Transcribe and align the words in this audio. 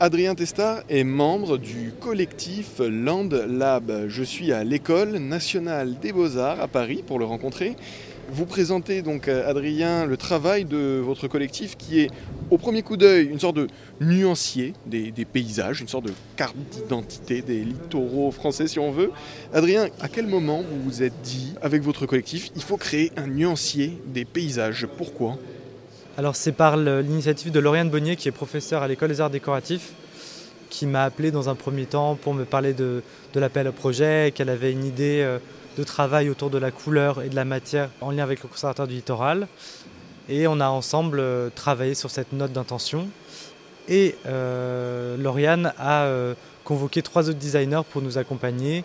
Adrien 0.00 0.36
Testard 0.36 0.84
est 0.88 1.02
membre 1.02 1.58
du 1.58 1.92
collectif 1.98 2.78
Land 2.78 3.30
Lab. 3.48 4.06
Je 4.06 4.22
suis 4.22 4.52
à 4.52 4.62
l'école 4.62 5.16
nationale 5.16 5.98
des 5.98 6.12
beaux-arts 6.12 6.60
à 6.60 6.68
Paris 6.68 7.02
pour 7.04 7.18
le 7.18 7.24
rencontrer. 7.24 7.74
Vous 8.30 8.46
présentez 8.46 9.02
donc 9.02 9.26
Adrien 9.26 10.06
le 10.06 10.16
travail 10.16 10.64
de 10.64 11.02
votre 11.04 11.26
collectif 11.26 11.76
qui 11.76 11.98
est 11.98 12.10
au 12.50 12.58
premier 12.58 12.82
coup 12.82 12.96
d'œil 12.96 13.26
une 13.26 13.40
sorte 13.40 13.56
de 13.56 13.66
nuancier 14.00 14.74
des, 14.86 15.10
des, 15.10 15.24
paysages, 15.24 15.80
une 15.80 15.88
sorte 15.88 16.04
de 16.04 16.12
carte 16.36 16.54
d'identité 16.70 17.42
des 17.42 17.64
littoraux 17.64 18.30
français 18.30 18.68
si 18.68 18.78
on 18.78 18.92
veut. 18.92 19.10
Adrien, 19.52 19.88
à 20.00 20.08
quel 20.08 20.28
moment 20.28 20.62
vous 20.62 20.80
vous 20.80 21.02
êtes 21.02 21.20
dit 21.22 21.54
avec 21.60 21.82
votre 21.82 22.06
collectif 22.06 22.52
il 22.54 22.62
faut 22.62 22.76
créer 22.76 23.10
un 23.16 23.26
nuancier 23.26 24.00
des 24.06 24.24
paysages? 24.24 24.86
Pourquoi? 24.96 25.38
Alors 26.18 26.34
c'est 26.34 26.50
par 26.50 26.76
l'initiative 26.76 27.52
de 27.52 27.60
Lauriane 27.60 27.90
Bonnier, 27.90 28.16
qui 28.16 28.26
est 28.26 28.32
professeure 28.32 28.82
à 28.82 28.88
l'école 28.88 29.10
des 29.10 29.20
arts 29.20 29.30
décoratifs, 29.30 29.92
qui 30.68 30.84
m'a 30.84 31.04
appelé 31.04 31.30
dans 31.30 31.48
un 31.48 31.54
premier 31.54 31.86
temps 31.86 32.16
pour 32.16 32.34
me 32.34 32.44
parler 32.44 32.72
de, 32.72 33.04
l'appel 33.36 33.68
au 33.68 33.72
projet, 33.72 34.32
qu'elle 34.34 34.48
avait 34.48 34.72
une 34.72 34.84
idée 34.84 35.20
euh, 35.22 35.38
de 35.76 35.84
travail 35.84 36.28
autour 36.28 36.50
de 36.50 36.58
la 36.58 36.72
couleur 36.72 37.22
et 37.22 37.28
de 37.28 37.36
la 37.36 37.44
matière 37.44 37.90
en 38.00 38.10
lien 38.10 38.24
avec 38.24 38.42
le 38.42 38.48
conservatoire 38.48 38.88
du 38.88 38.94
littoral. 38.94 39.46
Et 40.28 40.48
on 40.48 40.58
a 40.58 40.66
ensemble 40.66 41.20
euh, 41.20 41.50
travaillé 41.54 41.94
sur 41.94 42.10
cette 42.10 42.32
note 42.32 42.52
d'intention. 42.52 43.08
Et 43.86 44.16
euh, 44.26 45.16
Lauriane 45.18 45.72
a 45.78 46.10
convoqué 46.64 47.00
trois 47.00 47.28
autres 47.28 47.38
designers 47.38 47.82
pour 47.92 48.02
nous 48.02 48.18
accompagner 48.18 48.82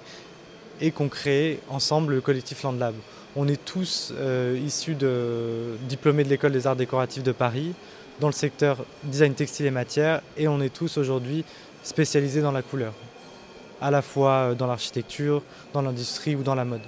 et 0.80 0.92
qu'on 0.92 1.10
crée 1.10 1.60
ensemble 1.68 2.14
le 2.14 2.22
collectif 2.22 2.62
Landlab. 2.62 2.94
On 3.36 3.48
est 3.48 3.64
tous 3.66 4.14
euh, 4.16 4.60
issus 4.64 4.94
de 4.94 5.76
diplômés 5.90 6.24
de 6.24 6.30
l'école 6.30 6.52
des 6.52 6.68
arts 6.68 6.76
décoratifs 6.76 7.24
de 7.24 7.32
Paris 7.32 7.74
dans 8.20 8.28
le 8.28 8.34
secteur 8.34 8.86
design 9.04 9.34
textile 9.34 9.66
et 9.66 9.72
matière 9.72 10.22
et 10.38 10.48
on 10.48 10.62
est 10.62 10.72
tous 10.72 10.98
aujourd'hui 10.98 11.44
spécialisés 11.82 12.42
dans 12.42 12.52
la 12.52 12.62
couleur, 12.62 12.94
à 13.82 13.90
la 13.90 14.04
fois 14.04 14.32
euh, 14.32 14.54
dans 14.54 14.68
l'architecture, 14.68 15.42
dans 15.74 15.82
l'industrie 15.82 16.36
ou 16.36 16.44
dans 16.44 16.54
la 16.54 16.64
mode. 16.64 16.82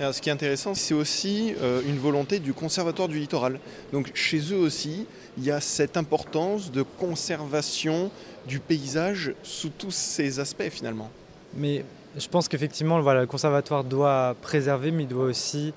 Alors, 0.00 0.12
ce 0.12 0.20
qui 0.20 0.28
est 0.28 0.32
intéressant, 0.32 0.74
c'est 0.74 0.92
aussi 0.92 1.54
euh, 1.62 1.80
une 1.86 1.98
volonté 1.98 2.40
du 2.40 2.52
Conservatoire 2.52 3.08
du 3.08 3.18
littoral. 3.18 3.60
Donc 3.92 4.10
chez 4.14 4.40
eux 4.52 4.58
aussi, 4.58 5.06
il 5.38 5.44
y 5.44 5.52
a 5.52 5.60
cette 5.60 5.96
importance 5.96 6.72
de 6.72 6.82
conservation 6.82 8.10
du 8.48 8.58
paysage 8.58 9.34
sous 9.44 9.70
tous 9.70 9.92
ses 9.92 10.40
aspects 10.40 10.68
finalement. 10.68 11.10
Mais 11.54 11.84
je 12.16 12.28
pense 12.28 12.48
qu'effectivement, 12.48 12.98
le 12.98 13.26
conservatoire 13.26 13.84
doit 13.84 14.34
préserver, 14.40 14.90
mais 14.90 15.04
il 15.04 15.08
doit 15.08 15.24
aussi 15.24 15.72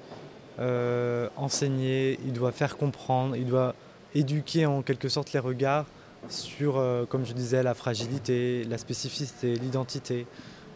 euh, 0.59 1.27
enseigner, 1.37 2.19
il 2.25 2.33
doit 2.33 2.51
faire 2.51 2.77
comprendre, 2.77 3.35
il 3.35 3.45
doit 3.45 3.75
éduquer 4.15 4.65
en 4.65 4.81
quelque 4.81 5.07
sorte 5.07 5.31
les 5.33 5.39
regards 5.39 5.85
sur, 6.27 6.77
euh, 6.77 7.05
comme 7.05 7.25
je 7.25 7.33
disais, 7.33 7.63
la 7.63 7.73
fragilité, 7.73 8.65
la 8.65 8.77
spécificité, 8.77 9.55
l'identité, 9.55 10.25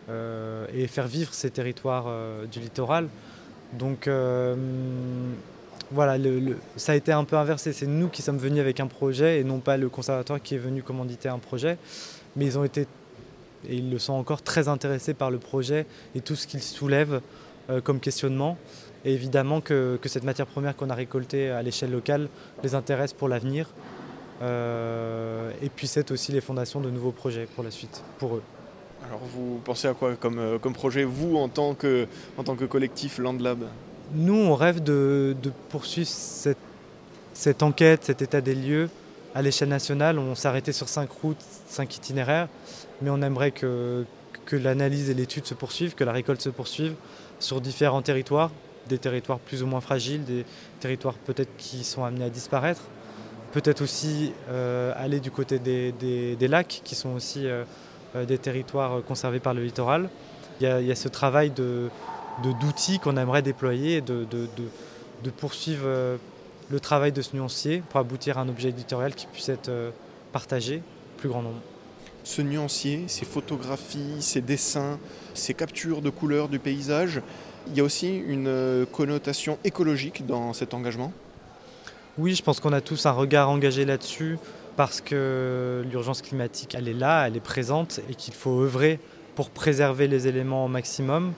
euh, 0.09 0.65
et 0.73 0.87
faire 0.87 1.07
vivre 1.07 1.33
ces 1.33 1.49
territoires 1.49 2.07
du 2.51 2.59
littoral. 2.59 3.07
Donc 3.73 4.09
voilà, 5.91 6.17
ça 6.75 6.93
a 6.93 6.95
été 6.95 7.11
un 7.11 7.23
peu 7.23 7.35
inversé. 7.35 7.73
C'est 7.73 7.87
nous 7.87 8.07
qui 8.07 8.21
sommes 8.21 8.37
venus 8.37 8.59
avec 8.61 8.79
un 8.79 8.87
projet 8.87 9.39
et 9.39 9.43
non 9.43 9.59
pas 9.59 9.77
le 9.77 9.89
conservatoire 9.89 10.41
qui 10.41 10.55
est 10.55 10.59
venu 10.59 10.81
commanditer 10.81 11.29
un 11.29 11.39
projet. 11.39 11.77
Mais 12.35 12.45
ils 12.45 12.57
ont 12.57 12.63
été 12.63 12.87
et 13.67 13.75
ils 13.75 13.89
le 13.89 13.99
sont 13.99 14.13
encore 14.13 14.41
très 14.41 14.67
intéressés 14.67 15.13
par 15.13 15.31
le 15.31 15.39
projet 15.39 15.85
et 16.15 16.21
tout 16.21 16.35
ce 16.35 16.47
qu'il 16.47 16.61
soulève 16.61 17.21
euh, 17.69 17.81
comme 17.81 17.99
questionnement. 17.99 18.57
Et 19.05 19.13
évidemment 19.13 19.61
que, 19.61 19.99
cette 20.05 20.23
matière 20.23 20.47
première 20.47 20.75
qu'on 20.75 20.89
a 20.89 20.95
récoltée 20.95 21.49
à 21.49 21.61
l'échelle 21.61 21.91
locale 21.91 22.29
les 22.63 22.75
intéresse 22.75 23.13
pour 23.13 23.27
l'avenir. 23.27 23.69
Euh, 24.41 25.51
et 25.61 25.69
puis 25.69 25.87
c'est 25.87 26.11
aussi 26.11 26.31
les 26.31 26.41
fondations 26.41 26.81
de 26.81 26.89
nouveaux 26.89 27.11
projets 27.11 27.47
pour 27.55 27.63
la 27.63 27.71
suite, 27.71 28.03
pour 28.17 28.35
eux. 28.35 28.43
Alors 29.07 29.19
vous 29.19 29.59
pensez 29.63 29.87
à 29.87 29.93
quoi 29.93 30.15
comme, 30.15 30.39
euh, 30.39 30.57
comme 30.57 30.73
projet, 30.73 31.03
vous, 31.03 31.35
en 31.35 31.49
tant 31.49 31.73
que, 31.73 32.07
en 32.37 32.43
tant 32.43 32.55
que 32.55 32.65
collectif 32.65 33.17
Landlab? 33.17 33.65
Nous, 34.13 34.35
on 34.35 34.55
rêve 34.55 34.81
de, 34.81 35.35
de 35.41 35.51
poursuivre 35.69 36.07
cette, 36.07 36.57
cette 37.33 37.63
enquête, 37.63 38.05
cet 38.05 38.21
état 38.21 38.41
des 38.41 38.55
lieux, 38.55 38.89
à 39.35 39.41
l'échelle 39.41 39.69
nationale, 39.69 40.19
on 40.19 40.35
s'arrêtait 40.35 40.73
sur 40.73 40.87
cinq 40.87 41.09
routes, 41.11 41.43
cinq 41.67 41.95
itinéraires, 41.95 42.47
mais 43.01 43.09
on 43.09 43.21
aimerait 43.21 43.51
que, 43.51 44.05
l'analyse 44.51 45.09
et 45.09 45.15
l'étude 45.15 45.45
se 45.47 45.55
poursuivent, 45.55 45.95
que 45.95 46.03
la 46.03 46.11
récolte 46.11 46.41
se 46.41 46.49
poursuive 46.49 46.93
sur 47.39 47.59
différents 47.59 48.03
territoires, 48.03 48.51
des 48.87 48.99
territoires 48.99 49.39
plus 49.39 49.63
ou 49.63 49.65
moins 49.65 49.81
fragiles, 49.81 50.23
des 50.25 50.45
territoires 50.79 51.15
peut-être 51.15 51.49
qui 51.57 51.83
sont 51.83 52.03
amenés 52.03 52.25
à 52.25 52.29
disparaître, 52.29 52.81
peut-être 53.51 53.81
aussi 53.81 54.31
euh, 54.49 54.93
aller 54.95 55.19
du 55.19 55.31
côté 55.31 55.57
des, 55.57 56.47
lacs, 56.47 56.81
qui 56.83 56.93
sont 56.93 57.15
aussi 57.15 57.47
euh, 57.47 57.63
euh, 58.15 58.25
des 58.25 58.37
territoires 58.37 59.01
conservés 59.03 59.39
par 59.39 59.55
le 59.55 59.63
littoral. 59.63 60.09
Il 60.61 60.67
y 60.67 60.91
a, 60.91 60.95
ce 60.95 61.07
travail 61.07 61.49
de, 61.49 61.89
d'outils 62.43 62.99
qu'on 62.99 63.17
aimerait 63.17 63.41
déployer, 63.41 64.01
de 64.01 64.27
poursuivre 65.35 66.19
le 66.69 66.79
travail 66.79 67.11
de 67.11 67.21
ce 67.21 67.35
nuancier 67.35 67.83
pour 67.89 67.99
aboutir 67.99 68.37
à 68.37 68.41
un 68.41 68.49
objet 68.49 68.69
éditorial 68.69 69.13
qui 69.15 69.27
puisse 69.27 69.49
être 69.49 69.69
euh, 69.69 69.91
partagé 70.31 70.77
au 70.77 71.19
plus 71.19 71.29
grand 71.29 71.41
nombre. 71.41 71.61
Ce 72.23 72.41
nuancier, 72.41 73.03
ces 73.07 73.25
photographies, 73.25 74.21
ces 74.21 74.41
dessins, 74.41 74.99
ces 75.33 75.53
captures 75.53 76.01
de 76.01 76.09
couleurs 76.09 76.47
du 76.47 76.59
paysage, 76.59 77.21
il 77.67 77.75
y 77.75 77.81
a 77.81 77.83
aussi 77.83 78.17
une 78.17 78.47
euh, 78.47 78.85
connotation 78.85 79.57
écologique 79.63 80.25
dans 80.25 80.53
cet 80.53 80.73
engagement? 80.73 81.11
Oui, 82.17 82.35
je 82.35 82.43
pense 82.43 82.59
qu'on 82.59 82.73
a 82.73 82.81
tous 82.81 83.05
un 83.05 83.11
regard 83.11 83.49
engagé 83.49 83.85
là-dessus 83.85 84.37
parce 84.75 85.01
que 85.01 85.83
l'urgence 85.89 86.21
climatique, 86.21 86.75
elle 86.75 86.87
est 86.87 86.93
là, 86.93 87.27
elle 87.27 87.35
est 87.35 87.41
présente 87.41 87.99
et 88.09 88.15
qu'il 88.15 88.33
faut 88.33 88.61
œuvrer 88.61 88.99
pour 89.35 89.49
préserver 89.49 90.07
les 90.07 90.27
éléments 90.27 90.65
au 90.65 90.67
maximum 90.67 91.33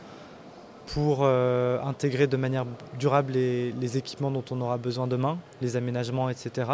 pour 0.88 1.20
euh, 1.22 1.82
intégrer 1.82 2.28
de 2.28 2.38
manière 2.38 2.66
durable 3.00 3.34
les, 3.34 3.98
équipements 3.98 4.32
dont 4.32 4.44
on 4.52 4.62
aura 4.62 4.78
besoin 4.78 5.08
demain, 5.08 5.38
les 5.62 5.76
aménagements, 5.76 6.30
etc. 6.30 6.72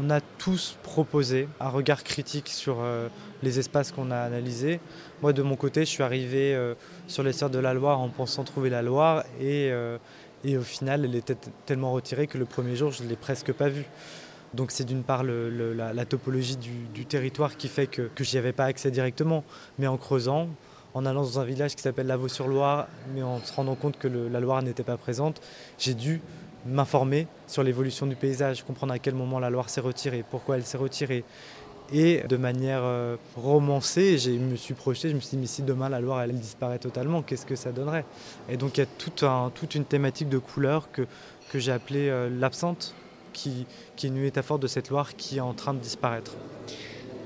On 0.00 0.10
a 0.10 0.20
tous 0.20 0.76
proposé 0.82 1.48
un 1.58 1.68
regard 1.68 2.04
critique 2.04 2.48
sur 2.48 2.78
euh, 2.80 3.08
les 3.42 3.58
espaces 3.58 3.92
qu'on 3.92 4.10
a 4.10 4.18
analysés. 4.18 4.80
Moi, 5.22 5.32
de 5.32 5.42
mon 5.42 5.56
côté, 5.56 5.80
je 5.80 5.90
suis 5.90 6.02
arrivé 6.02 6.54
euh, 6.54 6.74
sur 7.08 7.22
les 7.22 7.32
Sœurs 7.32 7.50
de 7.50 7.58
la 7.58 7.74
Loire 7.74 8.00
en 8.00 8.08
pensant 8.08 8.44
trouver 8.44 8.70
la 8.70 8.82
Loire 8.82 9.24
et, 9.40 9.72
au 10.56 10.62
final, 10.62 11.04
elle 11.04 11.14
était 11.14 11.36
tellement 11.66 11.92
retirée 11.92 12.26
que 12.26 12.38
le 12.38 12.46
premier 12.46 12.76
jour, 12.76 12.92
je 12.92 13.02
ne 13.02 13.08
l'ai 13.08 13.16
presque 13.16 13.52
pas 13.52 13.68
vue. 13.68 13.86
Donc 14.54 14.72
c'est 14.72 14.84
d'une 14.84 15.04
part 15.04 15.22
la, 15.22 16.04
topologie 16.06 16.56
du, 16.56 17.06
territoire 17.06 17.56
qui 17.56 17.68
fait 17.68 17.86
que, 17.86 18.10
que 18.14 18.24
je 18.24 18.32
n'y 18.32 18.38
avais 18.38 18.52
pas 18.52 18.64
accès 18.64 18.90
directement, 18.90 19.44
mais 19.78 19.86
en 19.86 19.96
creusant, 19.96 20.48
en 20.94 21.06
allant 21.06 21.22
dans 21.22 21.38
un 21.38 21.44
village 21.44 21.74
qui 21.74 21.82
s'appelle 21.82 22.06
Lavaux-sur-Loire, 22.06 22.88
mais 23.14 23.22
en 23.22 23.38
se 23.40 23.52
rendant 23.52 23.74
compte 23.74 23.98
que 23.98 24.08
la 24.08 24.40
Loire 24.40 24.62
n'était 24.62 24.82
pas 24.82 24.96
présente, 24.96 25.40
j'ai 25.78 25.94
dû 25.94 26.20
m'informer 26.66 27.26
sur 27.46 27.62
l'évolution 27.62 28.06
du 28.06 28.16
paysage, 28.16 28.64
comprendre 28.64 28.92
à 28.92 28.98
quel 28.98 29.14
moment 29.14 29.38
la 29.38 29.50
Loire 29.50 29.70
s'est 29.70 29.80
retirée, 29.80 30.24
pourquoi 30.28 30.56
elle 30.56 30.64
s'est 30.64 30.78
retirée. 30.78 31.24
Et 31.92 32.22
de 32.28 32.36
manière 32.36 32.82
euh, 32.84 33.16
romancée, 33.36 34.16
je 34.16 34.30
me 34.30 34.54
suis 34.54 34.74
projeté, 34.74 35.10
je 35.10 35.16
me 35.16 35.20
suis 35.20 35.30
dit, 35.30 35.38
mais 35.38 35.46
si 35.46 35.62
demain 35.62 35.88
la 35.88 36.00
Loire 36.00 36.22
elle 36.22 36.32
disparaît 36.38 36.78
totalement, 36.78 37.22
qu'est-ce 37.22 37.46
que 37.46 37.56
ça 37.56 37.72
donnerait? 37.72 38.04
Et 38.48 38.56
donc 38.56 38.78
il 38.78 38.80
y 38.80 38.84
a 38.84 38.86
toute 39.50 39.74
une 39.74 39.84
thématique 39.84 40.28
de 40.28 40.38
couleurs 40.38 40.90
que, 40.92 41.06
j'ai 41.54 41.72
appelée 41.72 42.08
euh, 42.08 42.28
l'absente, 42.30 42.94
qui, 43.32 43.66
qui 43.96 44.06
est 44.06 44.10
une 44.10 44.20
métaphore 44.20 44.58
de 44.58 44.68
cette 44.68 44.90
Loire 44.90 45.16
qui 45.16 45.38
est 45.38 45.40
en 45.40 45.54
train 45.54 45.74
de 45.74 45.80
disparaître 45.80 46.32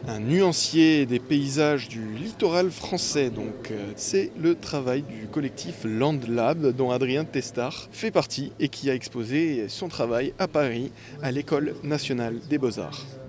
un 0.07 0.21
nuancier 0.21 1.07
des 1.07 1.19
paysages 1.19 1.89
du 1.89 2.05
littoral 2.15 2.71
français. 2.71 3.31
Donc, 3.31 3.71
euh, 3.71 3.93
c'est 3.97 4.31
le 4.41 4.55
travail 4.55 5.03
du 5.03 5.27
collectif 5.27 5.85
Land 5.85 6.21
Lab 6.29 6.75
dont 6.77 6.91
Adrien 6.91 7.25
Testard 7.25 7.89
fait 7.93 8.11
partie 8.11 8.53
et 8.61 8.69
qui 8.69 8.91
a 8.91 8.95
exposé 8.95 9.69
son 9.69 9.89
travail 9.89 10.35
à 10.39 10.49
Paris 10.49 10.93
à 11.23 11.31
l'École 11.31 11.75
nationale 11.83 12.39
des 12.49 12.59
beaux-arts. 12.59 13.24